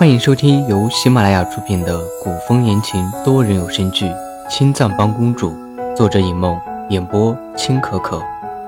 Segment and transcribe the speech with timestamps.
[0.00, 4.06] 欢迎收听由喜马拉雅出品的古风言情多人有声剧
[4.48, 5.50] 《青藏帮公主》，
[5.94, 8.18] 作者尹梦，演播青可可。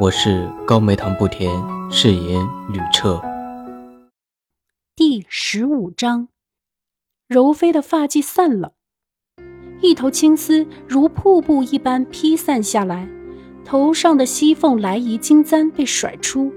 [0.00, 1.52] 我是高梅糖不甜，
[1.90, 2.40] 饰演
[2.72, 3.20] 吕彻。
[4.96, 6.28] 第十五章，
[7.26, 8.72] 柔妃的发髻散了，
[9.82, 13.06] 一头青丝如瀑布一般披散下来，
[13.66, 16.50] 头上的西凤来仪金簪被甩出，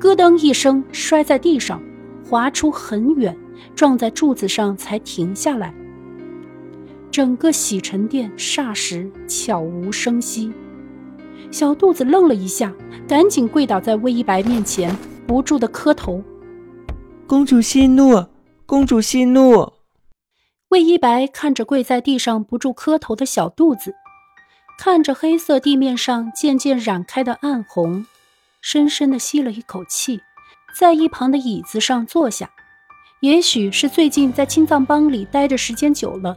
[0.00, 1.82] 咯噔一声摔在地上，
[2.26, 3.36] 滑出很远，
[3.74, 5.74] 撞在柱子上才停下来。
[7.10, 10.52] 整个洗尘殿霎时悄无声息。
[11.50, 12.74] 小肚子愣了一下，
[13.08, 14.94] 赶紧跪倒在魏一白面前，
[15.26, 16.22] 不住的磕头
[17.26, 18.26] ：“公主息怒，
[18.66, 19.72] 公主息怒。”
[20.70, 23.94] 魏一白看着跪在地上不住磕头的小肚子，
[24.76, 28.04] 看着黑色地面上渐渐染开的暗红，
[28.60, 30.20] 深深的吸了一口气，
[30.76, 32.50] 在一旁的椅子上坐下。
[33.20, 36.36] 也许是最近在青藏帮里待着时间久了，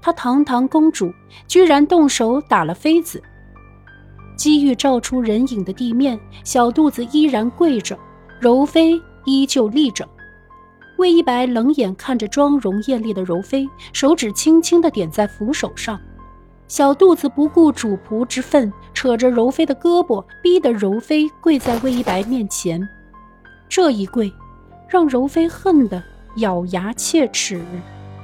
[0.00, 1.12] 她堂堂公主
[1.46, 3.22] 居然动手打了妃子。
[4.34, 7.96] 机遇照出人影的地面，小肚子依然跪着，
[8.40, 10.08] 柔妃依旧立着。
[10.96, 16.00] 魏一白冷眼看着妆容艳丽的柔妃，手指轻轻地点在扶手上。
[16.66, 22.88] 小肚子不顾主仆之分，扯着柔妃的胳膊，逼得柔妃跪在魏一白面前。
[23.68, 24.32] 这一跪，
[24.88, 26.02] 让柔妃恨得
[26.36, 27.64] 咬牙切齿。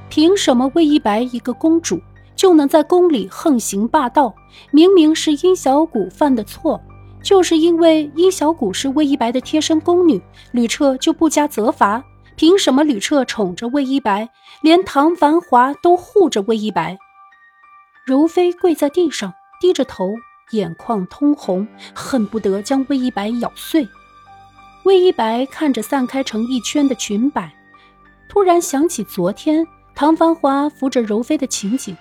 [0.08, 2.00] 凭什么魏一白一个公主？
[2.34, 4.34] 就能在宫里横行霸道？
[4.70, 6.80] 明明是殷小谷犯的错，
[7.22, 10.20] 就是因为殷小谷是魏一白的贴身宫女，
[10.52, 12.02] 吕彻就不加责罚。
[12.36, 14.30] 凭什么吕彻宠着魏一白，
[14.62, 16.96] 连唐繁华都护着魏一白？
[18.06, 20.14] 柔妃跪在地上，低着头，
[20.52, 23.86] 眼眶通红，恨不得将魏一白咬碎。
[24.84, 27.52] 魏一白看着散开成一圈的裙摆，
[28.30, 31.96] 突然想起昨天唐繁华扶着柔妃的情景。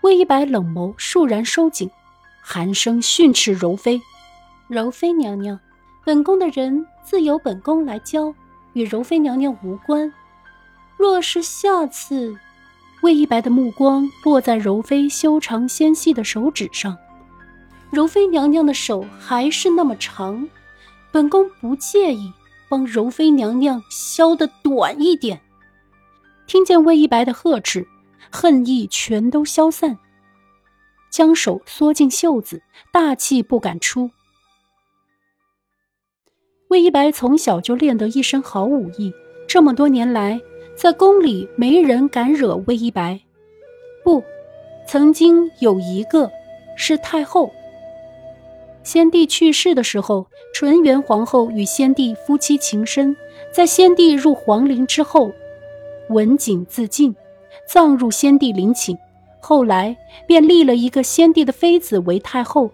[0.00, 1.88] 魏一白冷眸倏然收紧，
[2.42, 4.02] 寒声训斥柔妃
[4.66, 5.58] ：“柔妃娘娘，
[6.04, 8.34] 本宫的人自有本宫来教，
[8.72, 10.12] 与柔妃娘娘无关。
[10.96, 12.36] 若是下次……”
[13.02, 16.96] 魏一白的目光落在柔妃修长纤细的手指上，
[17.90, 20.48] 柔妃娘娘的手还是那么长，
[21.12, 22.32] 本宫不介意
[22.68, 25.40] 帮柔妃娘娘削的短一点。
[26.46, 27.86] 听见魏一白的呵斥。
[28.30, 29.96] 恨意全都消散，
[31.08, 32.62] 将手缩进袖子，
[32.92, 34.10] 大气不敢出。
[36.68, 39.12] 魏一白从小就练得一身好武艺，
[39.46, 40.40] 这么多年来，
[40.76, 43.20] 在宫里没人敢惹魏一白。
[44.02, 44.24] 不，
[44.88, 46.28] 曾经有一个，
[46.76, 47.52] 是太后。
[48.82, 53.16] 先帝去世的时候，纯元皇后与先帝夫妻情深，
[53.52, 55.32] 在先帝入皇陵之后，
[56.10, 57.14] 文景自尽。
[57.68, 58.98] 葬入先帝陵寝，
[59.40, 62.70] 后来便立了一个先帝的妃子为太后。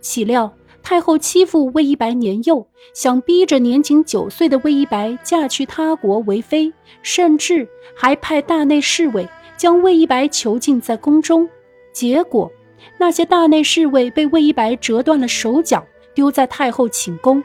[0.00, 0.52] 岂料
[0.82, 11.48] 太后欺负魏一白年幼，想逼着年仅九岁的魏一白嫁去他国为妃，甚至还派大内侍卫将魏一白囚禁在宫中。
[11.92, 12.50] 结果
[12.98, 17.44] 那些大内侍卫被魏一白折断了手脚，丢在太后寝宫，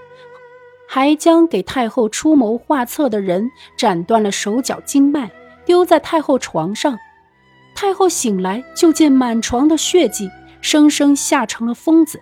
[0.92, 5.32] 还将给太后出谋划策的人斩断了手脚经脉。
[5.64, 6.98] 丢在太后床上，
[7.76, 12.20] 太后醒来就见满床的血迹，生生吓成了疯子。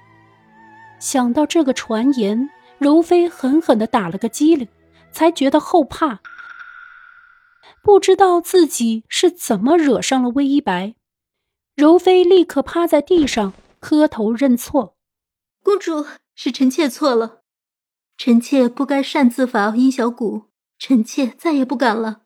[0.99, 4.67] 想到这个传言，柔妃狠狠地打了个激灵，
[5.13, 6.19] 才觉得后怕，
[7.81, 10.95] 不知道自己是怎么惹上了魏一白。
[11.73, 14.97] 柔妃立刻趴在地上磕头认错
[15.63, 17.43] ：“公主，是臣妾错了，
[18.17, 20.45] 臣妾不该擅自罚殷小谷，
[20.79, 22.23] 臣妾再也不敢了。”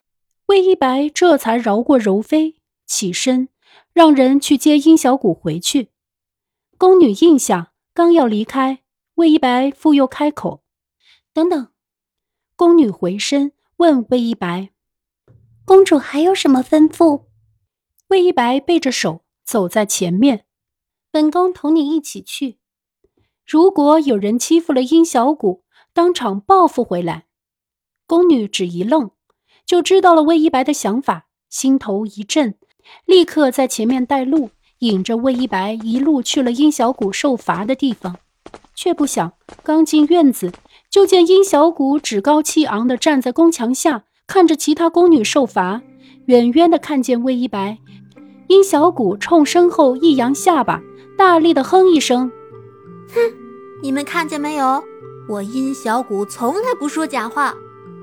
[0.48, 3.50] 魏一白这才饶过柔妃，起身
[3.94, 5.90] 让人去接殷小谷回去。
[6.78, 8.80] 宫女应下，刚要离开，
[9.16, 10.64] 魏一白复又开口
[11.34, 11.68] ：“等等。”
[12.56, 14.72] 宫女回身问魏一白
[15.66, 17.26] ：“公主还有什么吩咐？”
[18.08, 20.46] 魏一白背着手走在前面
[21.12, 22.60] ：“本宫同你一起去。
[23.46, 25.64] 如果有人欺负了殷小谷，
[25.94, 27.26] 当场报复回来。”
[28.08, 29.12] 宫女只一愣。
[29.64, 32.56] 就知道了魏一白的想法，心头一震，
[33.06, 34.50] 立刻在前面带路，
[34.80, 38.18] 引着魏一白一路去了殷小谷受罚的地方。
[38.76, 39.34] 却不想
[39.64, 40.52] 刚进院子，
[40.90, 45.82] 就见殷小谷趾高气昂地站在宫墙下，看着其他宫女受罚。
[46.26, 47.78] 远远的看见魏一白，
[48.48, 50.82] 殷小谷冲身后一扬下巴，
[51.18, 52.30] 大力的哼一声
[53.14, 53.16] ：“哼，
[53.82, 54.84] 你们看见没有？
[55.32, 57.56] 我殷小谷从来不说假话。”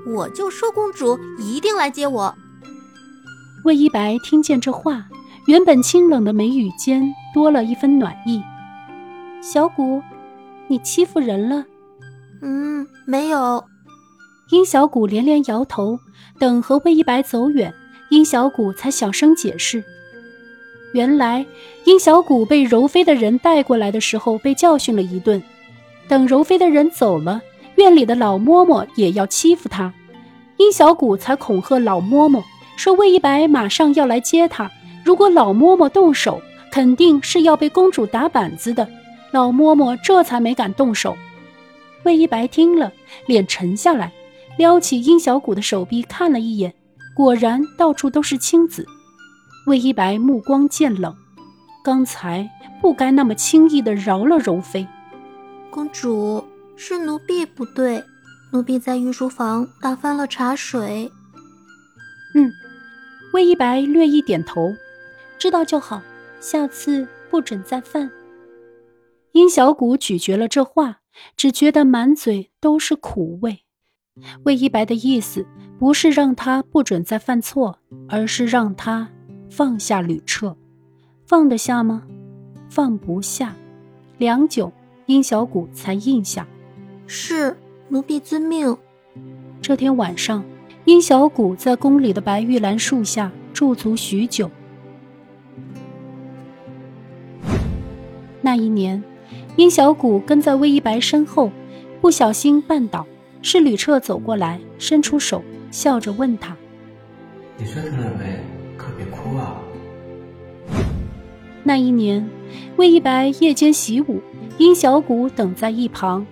[0.06, 2.34] 我就说，公主一定来接我。
[3.66, 5.06] 魏一白听见这话，
[5.46, 7.02] 原本清冷的眉宇间
[7.34, 8.42] 多了一分暖意。
[9.42, 10.00] 小谷，
[10.66, 11.66] 你欺负人了？
[12.40, 13.62] 嗯，没有。
[14.50, 15.98] 殷小谷连连摇头。
[16.38, 17.75] 等和魏一白走远，
[18.10, 19.84] 殷小谷才小声解释
[20.94, 21.44] ：“原来
[21.84, 25.42] 殷小谷被柔妃的人带过来的时候被教训了一顿，
[26.08, 27.43] 等柔妃的人走了，
[27.76, 29.93] 院里的老嬷嬷也要欺负她，
[30.56, 32.43] 殷小谷才恐吓老嬷嬷。”
[32.76, 34.70] 说魏一白马上要来接她，
[35.05, 36.40] 如果老嬷嬷动手，
[36.70, 38.88] 肯定是要被公主打板子的。
[39.32, 41.16] 老嬷嬷这才没敢动手。
[42.05, 42.93] 魏一白听了，
[43.26, 44.12] 脸沉下来，
[44.56, 46.72] 撩起殷小谷的手臂看了一眼，
[47.16, 48.87] 果然到处都是青紫。
[49.66, 51.14] 魏一白目光渐冷，
[51.84, 52.49] 刚才
[52.81, 54.87] 不该那么轻易的饶了柔妃。
[55.78, 56.42] 公主
[56.75, 58.02] 是奴婢不对，
[58.50, 61.08] 奴婢在御书房打翻了茶水。
[62.34, 62.50] 嗯。
[63.32, 64.75] 魏一白略一点头，
[65.38, 66.02] 知道就好，
[66.40, 68.10] 下次不准再犯。
[69.30, 70.98] 殷小谷咀嚼了这话，
[71.36, 73.60] 只觉得满嘴都是苦味。
[74.46, 75.46] 魏一白的意思
[75.78, 77.78] 不是让他不准再犯错，
[78.08, 79.08] 而是让他
[79.48, 80.56] 放下吕彻。
[81.25, 82.02] 放得下吗？
[82.69, 83.54] 放不下。
[84.16, 84.72] 良久，
[85.08, 86.46] 殷小谷才应下
[87.08, 87.56] ：“是，
[87.88, 88.76] 奴婢遵命。”
[89.62, 90.44] 这天晚上。
[90.84, 94.50] 殷小谷在宫里的白玉兰树下驻足许久。
[98.40, 99.02] 那一年，
[99.56, 101.50] 殷小谷跟在魏一白身后，
[102.00, 103.06] 不小心绊倒，
[103.43, 106.56] 是吕彻走过来，伸出手，笑着问他
[107.58, 108.38] ：“你摔疼了没？
[108.78, 109.61] 可别哭啊！”
[111.68, 112.26] 那一年，
[112.76, 114.22] 魏一白夜间习武，
[114.56, 116.26] 殷小谷等在一旁，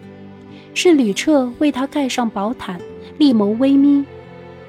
[0.73, 2.81] 是吕彻为他盖上薄毯，
[3.19, 4.03] 立眸微眯。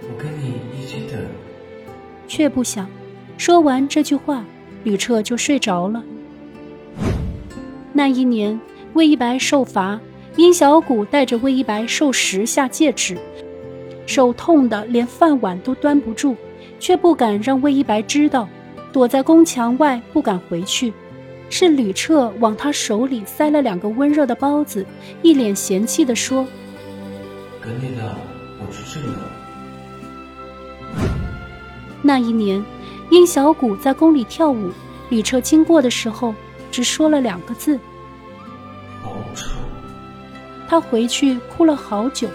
[0.01, 1.17] 我跟你一起等，
[2.27, 2.85] 却不想，
[3.37, 4.43] 说完这句话，
[4.83, 6.03] 吕彻就睡着了。
[7.93, 8.59] 那一年，
[8.91, 9.97] 魏一白受罚，
[10.35, 13.17] 殷小谷带着魏一白受十下戒尺，
[14.05, 16.35] 手痛的连饭碗都端不住，
[16.77, 18.49] 却不敢让魏一白知道，
[18.91, 20.93] 躲在宫墙外不敢回去。
[21.49, 24.85] 是吕彻往他手里塞了两个温热的包子，
[25.21, 26.45] 一脸嫌弃地说
[27.63, 28.15] ：“给你的，
[28.59, 29.19] 我吃剩的。”
[32.03, 32.61] 那一年，
[33.09, 34.71] 殷小谷在宫里跳舞，
[35.09, 36.35] 吕彻经过的时候，
[36.69, 37.79] 只说了两个字
[39.01, 39.51] ：“好丑。”
[40.67, 42.27] 他回去哭了好久。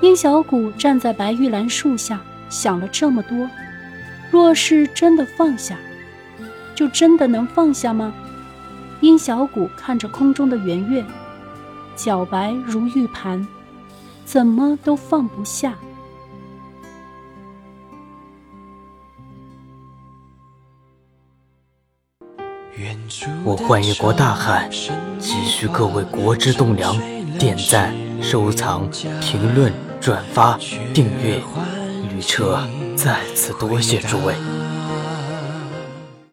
[0.00, 3.36] 殷小谷站在白玉兰树下，想了这么多。
[4.34, 5.78] 若是真的放下，
[6.74, 8.12] 就真的能放下吗？
[9.00, 11.04] 殷小谷看着空中的圆月，
[11.96, 13.46] 皎白如玉盘，
[14.24, 15.76] 怎么都放不下。
[23.44, 24.68] 我幻一国大汉，
[25.20, 26.98] 急需各位国之栋梁
[27.38, 28.90] 点赞、收藏、
[29.20, 30.58] 评论、转发、
[30.92, 31.40] 订阅。
[32.10, 32.60] 吕彻，
[32.96, 34.34] 再次多谢诸位。